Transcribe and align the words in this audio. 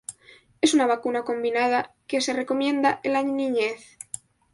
Es 0.61 0.73
una 0.73 0.87
vacuna 0.87 1.21
combinada 1.23 1.93
que 2.07 2.21
se 2.21 2.33
recomienda 2.33 2.99
en 3.03 3.13
la 3.13 3.21
niñez. 3.21 3.99